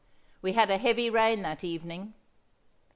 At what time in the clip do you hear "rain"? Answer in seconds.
1.11-1.43